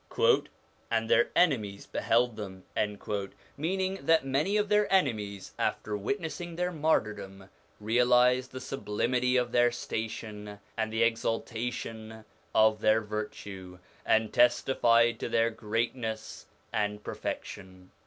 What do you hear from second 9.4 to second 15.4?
their station and the exaltation of their virtue, and testified to